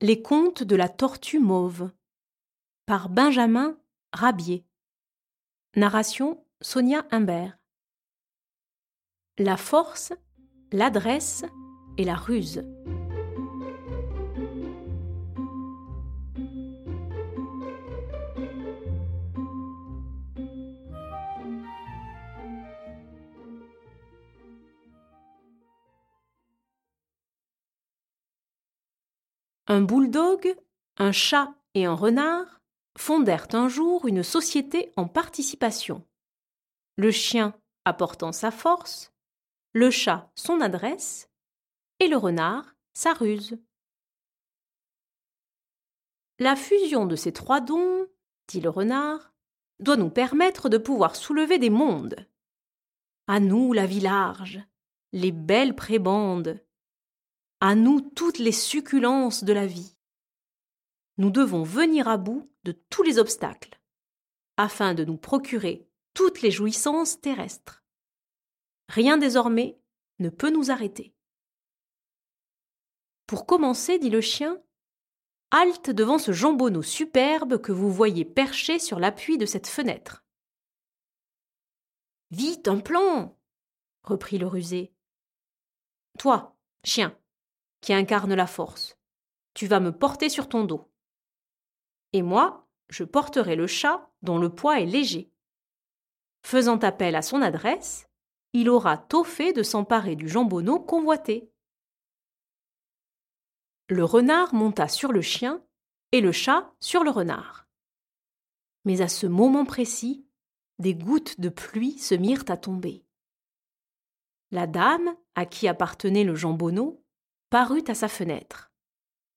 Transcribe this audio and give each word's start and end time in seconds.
Les 0.00 0.20
contes 0.20 0.62
de 0.62 0.76
la 0.76 0.88
tortue 0.88 1.38
mauve 1.38 1.90
par 2.84 3.08
Benjamin 3.08 3.78
Rabier. 4.12 4.66
Narration 5.76 6.44
Sonia 6.60 7.06
Humbert. 7.10 7.56
La 9.38 9.56
force, 9.56 10.12
l'adresse 10.72 11.44
et 11.96 12.04
la 12.04 12.16
ruse. 12.16 12.62
Un 29.66 29.80
bouledogue, 29.80 30.56
un 30.98 31.12
chat 31.12 31.54
et 31.74 31.86
un 31.86 31.94
renard 31.94 32.60
fondèrent 32.98 33.48
un 33.52 33.68
jour 33.68 34.06
une 34.06 34.22
société 34.22 34.92
en 34.96 35.08
participation. 35.08 36.06
Le 36.96 37.10
chien 37.10 37.54
apportant 37.84 38.32
sa 38.32 38.50
force, 38.50 39.12
le 39.72 39.90
chat 39.90 40.30
son 40.34 40.60
adresse 40.60 41.30
et 41.98 42.08
le 42.08 42.16
renard 42.16 42.76
sa 42.92 43.12
ruse. 43.14 43.58
La 46.38 46.56
fusion 46.56 47.06
de 47.06 47.16
ces 47.16 47.32
trois 47.32 47.60
dons, 47.60 48.06
dit 48.48 48.60
le 48.60 48.68
renard, 48.68 49.32
doit 49.80 49.96
nous 49.96 50.10
permettre 50.10 50.68
de 50.68 50.78
pouvoir 50.78 51.16
soulever 51.16 51.58
des 51.58 51.70
mondes. 51.70 52.28
À 53.26 53.40
nous 53.40 53.72
la 53.72 53.86
vie 53.86 54.00
large, 54.00 54.60
les 55.12 55.32
belles 55.32 55.74
prébandes, 55.74 56.60
à 57.64 57.74
nous 57.74 58.02
toutes 58.02 58.36
les 58.36 58.52
succulences 58.52 59.42
de 59.42 59.54
la 59.54 59.66
vie. 59.66 59.96
Nous 61.16 61.30
devons 61.30 61.62
venir 61.62 62.08
à 62.08 62.18
bout 62.18 62.52
de 62.64 62.72
tous 62.72 63.02
les 63.02 63.18
obstacles, 63.18 63.80
afin 64.58 64.92
de 64.92 65.02
nous 65.02 65.16
procurer 65.16 65.88
toutes 66.12 66.42
les 66.42 66.50
jouissances 66.50 67.22
terrestres. 67.22 67.82
Rien 68.90 69.16
désormais 69.16 69.80
ne 70.18 70.28
peut 70.28 70.50
nous 70.50 70.70
arrêter. 70.70 71.14
Pour 73.26 73.46
commencer, 73.46 73.98
dit 73.98 74.10
le 74.10 74.20
chien, 74.20 74.62
halte 75.50 75.88
devant 75.88 76.18
ce 76.18 76.32
jambonneau 76.32 76.82
superbe 76.82 77.62
que 77.62 77.72
vous 77.72 77.90
voyez 77.90 78.26
perché 78.26 78.78
sur 78.78 79.00
l'appui 79.00 79.38
de 79.38 79.46
cette 79.46 79.68
fenêtre. 79.68 80.22
Vite, 82.30 82.68
un 82.68 82.80
plan 82.80 83.38
reprit 84.02 84.36
le 84.36 84.48
rusé. 84.48 84.92
Toi, 86.18 86.58
chien, 86.84 87.18
qui 87.84 87.92
incarne 87.92 88.32
la 88.32 88.46
force. 88.46 88.96
Tu 89.52 89.66
vas 89.66 89.78
me 89.78 89.92
porter 89.92 90.30
sur 90.30 90.48
ton 90.48 90.64
dos. 90.64 90.90
Et 92.14 92.22
moi, 92.22 92.66
je 92.88 93.04
porterai 93.04 93.56
le 93.56 93.66
chat 93.66 94.10
dont 94.22 94.38
le 94.38 94.48
poids 94.48 94.80
est 94.80 94.86
léger. 94.86 95.30
Faisant 96.42 96.78
appel 96.78 97.14
à 97.14 97.20
son 97.20 97.42
adresse, 97.42 98.08
il 98.54 98.70
aura 98.70 98.96
tôt 98.96 99.22
fait 99.22 99.52
de 99.52 99.62
s'emparer 99.62 100.16
du 100.16 100.30
jambonneau 100.30 100.80
convoité. 100.80 101.52
Le 103.90 104.02
renard 104.02 104.54
monta 104.54 104.88
sur 104.88 105.12
le 105.12 105.20
chien 105.20 105.62
et 106.12 106.22
le 106.22 106.32
chat 106.32 106.72
sur 106.80 107.04
le 107.04 107.10
renard. 107.10 107.68
Mais 108.86 109.02
à 109.02 109.08
ce 109.08 109.26
moment 109.26 109.66
précis, 109.66 110.26
des 110.78 110.94
gouttes 110.94 111.38
de 111.38 111.50
pluie 111.50 111.98
se 111.98 112.14
mirent 112.14 112.46
à 112.48 112.56
tomber. 112.56 113.04
La 114.52 114.66
dame, 114.66 115.14
à 115.34 115.44
qui 115.44 115.68
appartenait 115.68 116.24
le 116.24 116.34
jambonneau, 116.34 117.03
parut 117.54 117.84
à 117.86 117.94
sa 117.94 118.08
fenêtre, 118.08 118.72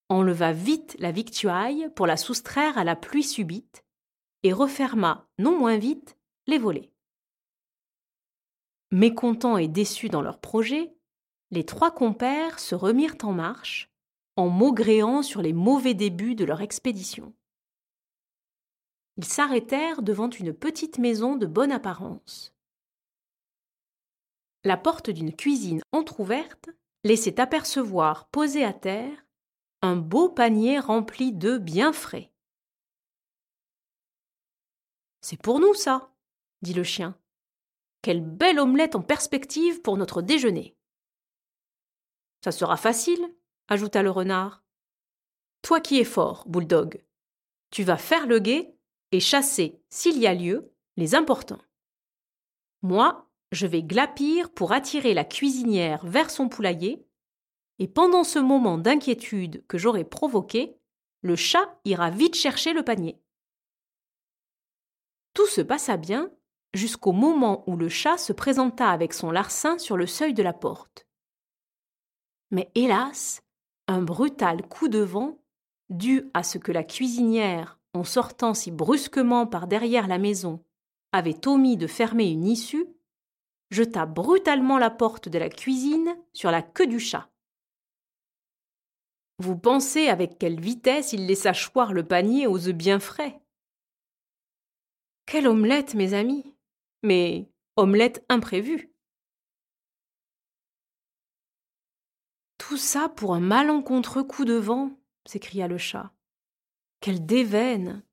enleva 0.10 0.52
vite 0.52 0.96
la 0.98 1.12
victuaille 1.12 1.88
pour 1.96 2.08
la 2.08 2.18
soustraire 2.18 2.76
à 2.80 2.84
la 2.84 2.96
pluie 2.96 3.22
subite, 3.22 3.86
et 4.42 4.52
referma 4.52 5.30
non 5.38 5.56
moins 5.56 5.78
vite 5.78 6.18
les 6.48 6.58
volets. 6.58 6.92
Mécontents 8.90 9.60
et 9.60 9.68
déçus 9.68 10.10
dans 10.10 10.24
leur 10.24 10.40
projet, 10.40 10.96
les 11.52 11.64
trois 11.64 11.92
compères 11.92 12.58
se 12.58 12.74
remirent 12.74 13.18
en 13.22 13.34
marche, 13.34 13.92
en 14.36 14.50
maugréant 14.50 15.22
sur 15.22 15.44
les 15.44 15.54
mauvais 15.54 15.94
débuts 15.94 16.34
de 16.34 16.44
leur 16.44 16.62
expédition. 16.62 17.36
Ils 19.18 19.26
s'arrêtèrent 19.26 20.02
devant 20.02 20.32
une 20.32 20.56
petite 20.56 20.98
maison 20.98 21.36
de 21.36 21.46
bonne 21.46 21.72
apparence. 21.72 22.56
La 24.64 24.76
porte 24.76 25.12
d'une 25.12 25.36
cuisine 25.36 25.84
entr'ouverte 25.92 26.72
laissait 27.08 27.40
apercevoir, 27.40 28.28
posé 28.30 28.64
à 28.64 28.74
terre, 28.74 29.26
un 29.82 29.96
beau 29.96 30.30
panier 30.30 30.80
rempli 30.80 31.34
d'œufs 31.34 31.62
bien 31.62 31.94
frais. 31.94 32.32
C'est 35.22 35.42
pour 35.42 35.60
nous, 35.60 35.74
ça, 35.74 36.14
dit 36.62 36.74
le 36.74 36.84
chien. 36.84 37.18
Quelle 38.02 38.22
belle 38.22 38.60
omelette 38.60 38.96
en 38.96 39.02
perspective 39.02 39.82
pour 39.82 39.98
notre 39.98 40.22
déjeuner. 40.22 40.78
Ça 42.44 42.52
sera 42.52 42.78
facile, 42.78 43.36
ajouta 43.68 44.04
le 44.04 44.12
renard. 44.12 44.64
Toi 45.62 45.82
qui 45.82 46.00
es 46.00 46.06
fort, 46.06 46.44
Bouledog, 46.48 47.04
tu 47.72 47.84
vas 47.84 47.98
faire 47.98 48.28
le 48.28 48.40
guet 48.40 48.78
et 49.12 49.20
chasser, 49.20 49.82
s'il 49.90 50.18
y 50.20 50.28
a 50.28 50.34
lieu, 50.34 50.72
les 50.96 51.16
importants. 51.16 51.62
Moi, 52.82 53.27
je 53.52 53.68
vais 53.68 53.84
glapir 53.84 54.50
pour 54.52 54.74
attirer 54.74 55.14
la 55.14 55.24
cuisinière 55.24 56.06
vers 56.06 56.30
son 56.30 56.50
poulailler, 56.50 57.06
et 57.80 57.88
pendant 57.88 58.24
ce 58.24 58.40
moment 58.40 58.78
d'inquiétude 58.78 59.66
que 59.68 59.78
j'aurai 59.78 60.04
provoqué, 60.04 60.78
le 61.22 61.36
chat 61.36 61.80
ira 61.86 62.10
vite 62.10 62.36
chercher 62.36 62.74
le 62.74 62.84
panier. 62.84 63.20
Tout 65.34 65.48
se 65.48 65.62
passa 65.62 65.98
bien 65.98 66.32
jusqu'au 66.74 67.12
moment 67.12 67.64
où 67.68 67.76
le 67.76 67.90
chat 67.90 68.18
se 68.18 68.34
présenta 68.34 68.90
avec 68.90 69.14
son 69.14 69.32
larcin 69.32 69.78
sur 69.78 69.98
le 69.98 70.08
seuil 70.08 70.34
de 70.34 70.44
la 70.44 70.54
porte. 70.54 71.08
Mais 72.52 72.72
hélas, 72.76 73.42
un 73.88 74.02
brutal 74.02 74.68
coup 74.68 74.88
de 74.88 75.00
vent, 75.00 75.40
dû 75.90 76.30
à 76.34 76.44
ce 76.44 76.58
que 76.58 76.72
la 76.72 76.84
cuisinière, 76.84 77.80
en 77.94 78.04
sortant 78.04 78.54
si 78.54 78.72
brusquement 78.72 79.48
par 79.48 79.68
derrière 79.68 80.08
la 80.08 80.18
maison, 80.18 80.64
avait 81.12 81.48
omis 81.48 81.78
de 81.78 81.88
fermer 81.88 82.30
une 82.30 82.46
issue, 82.46 82.86
jeta 83.70 84.06
brutalement 84.06 84.78
la 84.78 84.90
porte 84.90 85.30
de 85.30 85.38
la 85.38 85.50
cuisine 85.50 86.16
sur 86.34 86.52
la 86.52 86.62
queue 86.62 86.88
du 86.88 87.00
chat. 87.00 87.30
Vous 89.40 89.58
pensez 89.58 90.08
avec 90.08 90.40
quelle 90.40 90.60
vitesse 90.60 91.14
il 91.14 91.28
laissa 91.28 91.54
choir 91.54 91.94
le 91.94 92.06
panier 92.06 92.48
aux 92.48 92.68
œufs 92.68 92.76
bien 92.76 93.00
frais. 93.00 93.40
Quelle 95.28 95.48
omelette, 95.48 95.94
mes 95.94 96.14
amis. 96.14 96.56
Mais 97.04 97.52
omelette 97.76 98.26
imprévue. 98.30 98.92
Tout 102.58 102.78
ça 102.78 103.10
pour 103.10 103.36
un 103.36 103.40
malencontreux 103.40 104.24
coup 104.24 104.44
de 104.44 104.56
vent, 104.56 104.92
s'écria 105.26 105.68
le 105.68 105.78
chat. 105.78 106.12
Quelle 107.00 107.26
déveine. 107.26 108.04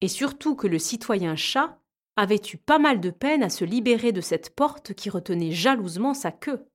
Et 0.00 0.08
surtout 0.08 0.56
que 0.56 0.66
le 0.66 0.78
citoyen 0.78 1.36
chat 1.36 1.79
avait 2.20 2.42
eu 2.52 2.58
pas 2.58 2.78
mal 2.78 3.00
de 3.00 3.10
peine 3.10 3.42
à 3.42 3.48
se 3.48 3.64
libérer 3.64 4.12
de 4.12 4.20
cette 4.20 4.54
porte 4.54 4.92
qui 4.92 5.08
retenait 5.08 5.52
jalousement 5.52 6.12
sa 6.12 6.30
queue. 6.30 6.66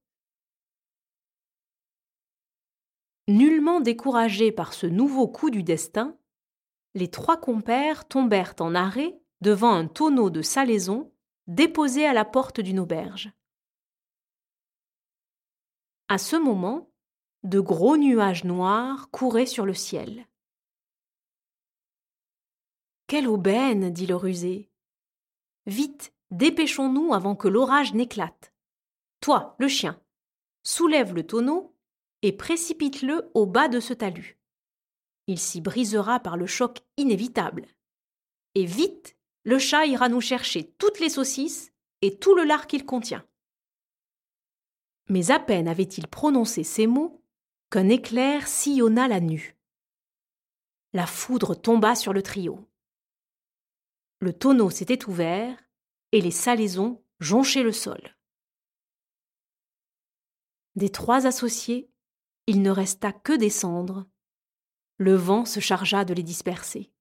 Nullement 3.28 3.80
découragés 3.80 4.52
par 4.52 4.74
ce 4.74 4.88
nouveau 4.88 5.28
coup 5.28 5.52
du 5.52 5.62
destin, 5.62 6.18
les 6.96 7.12
trois 7.12 7.38
compères 7.38 8.08
tombèrent 8.08 8.56
en 8.60 8.74
arrêt 8.74 9.20
devant 9.42 9.72
un 9.72 9.88
tonneau 9.88 10.32
de 10.32 10.42
salaison 10.42 11.14
déposé 11.46 12.08
à 12.08 12.14
la 12.14 12.26
porte 12.26 12.60
d'une 12.60 12.80
auberge. 12.80 13.32
À 16.08 16.18
ce 16.18 16.36
moment, 16.36 16.90
de 17.44 17.60
gros 17.60 17.98
nuages 17.98 18.46
noirs 18.46 19.12
couraient 19.12 19.46
sur 19.46 19.68
le 19.68 19.76
ciel. 19.76 20.26
Quelle 23.06 23.28
aubaine 23.28 23.92
dit 23.92 24.08
le 24.08 24.16
rusé. 24.16 24.72
Vite, 25.68 26.14
dépêchons-nous 26.32 27.14
avant 27.14 27.36
que 27.36 27.48
l'orage 27.48 27.94
n'éclate. 27.94 28.54
Toi, 29.20 29.56
le 29.60 29.68
chien, 29.68 30.00
soulève 30.64 31.14
le 31.14 31.26
tonneau 31.26 31.76
et 32.22 32.32
précipite-le 32.32 33.30
au 33.34 33.46
bas 33.46 33.68
de 33.68 33.80
ce 33.80 33.94
talus. 33.94 34.38
Il 35.28 35.40
s'y 35.40 35.62
brisera 35.62 36.20
par 36.20 36.38
le 36.38 36.46
choc 36.46 36.82
inévitable. 36.98 37.68
Et 38.54 38.66
vite, 38.66 39.18
le 39.44 39.60
chat 39.60 39.86
ira 39.86 40.10
nous 40.10 40.22
chercher 40.22 40.72
toutes 40.78 41.00
les 41.00 41.10
saucisses 41.10 41.72
et 42.02 42.18
tout 42.18 42.36
le 42.36 42.44
lard 42.44 42.68
qu'il 42.68 42.86
contient. 42.86 43.26
Mais 45.10 45.32
à 45.32 45.40
peine 45.40 45.68
avait-il 45.68 46.08
prononcé 46.08 46.64
ces 46.64 46.88
mots 46.88 47.24
qu'un 47.70 47.90
éclair 47.90 48.48
sillonna 48.48 49.08
la 49.08 49.20
nue. 49.20 49.56
La 50.94 51.06
foudre 51.06 51.56
tomba 51.56 51.96
sur 51.96 52.14
le 52.14 52.24
trio. 52.24 52.60
Le 54.20 54.34
tonneau 54.34 54.70
s'était 54.70 55.06
ouvert 55.06 55.58
et 56.12 56.22
les 56.22 56.32
salaisons 56.32 57.04
jonchaient 57.20 57.64
le 57.64 57.72
sol. 57.72 58.16
Des 60.76 60.90
trois 60.90 61.26
associés, 61.26 61.90
il 62.48 62.62
ne 62.62 62.70
resta 62.70 63.12
que 63.12 63.34
des 63.34 63.50
cendres. 63.50 64.06
Le 64.98 65.16
vent 65.16 65.46
se 65.46 65.60
chargea 65.60 66.06
de 66.06 66.14
les 66.14 66.24
disperser. 66.24 66.92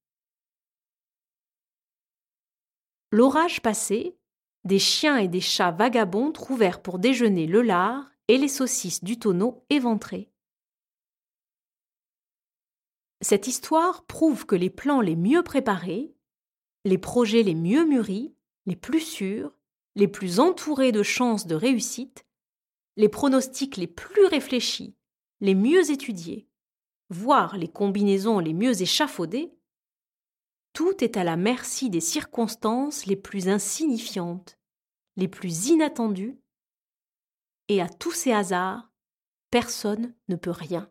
L'orage 3.10 3.62
passé, 3.62 4.18
des 4.64 4.78
chiens 4.78 5.18
et 5.18 5.28
des 5.28 5.40
chats 5.40 5.70
vagabonds 5.70 6.32
trouvèrent 6.32 6.82
pour 6.82 6.98
déjeuner 6.98 7.46
le 7.46 7.62
lard 7.62 8.10
et 8.28 8.38
les 8.38 8.48
saucisses 8.48 9.04
du 9.04 9.18
tonneau 9.18 9.64
éventrées. 9.70 10.30
Cette 13.20 13.46
histoire 13.46 14.04
prouve 14.06 14.46
que 14.46 14.56
les 14.56 14.70
plans 14.70 15.00
les 15.00 15.16
mieux 15.16 15.42
préparés, 15.42 16.13
les 16.84 16.98
projets 16.98 17.42
les 17.42 17.54
mieux 17.54 17.84
mûris, 17.84 18.34
les 18.66 18.76
plus 18.76 19.00
sûrs, 19.00 19.58
les 19.94 20.08
plus 20.08 20.40
entourés 20.40 20.92
de 20.92 21.02
chances 21.02 21.46
de 21.46 21.54
réussite, 21.54 22.26
les 22.96 23.08
pronostics 23.08 23.76
les 23.76 23.86
plus 23.86 24.26
réfléchis, 24.26 24.94
les 25.40 25.54
mieux 25.54 25.90
étudiés, 25.90 26.48
voire 27.10 27.56
les 27.56 27.68
combinaisons 27.68 28.38
les 28.38 28.54
mieux 28.54 28.82
échafaudées, 28.82 29.52
tout 30.72 31.04
est 31.04 31.16
à 31.16 31.24
la 31.24 31.36
merci 31.36 31.88
des 31.88 32.00
circonstances 32.00 33.06
les 33.06 33.16
plus 33.16 33.48
insignifiantes, 33.48 34.58
les 35.16 35.28
plus 35.28 35.68
inattendues, 35.68 36.38
et 37.68 37.80
à 37.80 37.88
tous 37.88 38.12
ces 38.12 38.32
hasards, 38.32 38.92
personne 39.50 40.14
ne 40.28 40.36
peut 40.36 40.50
rien. 40.50 40.90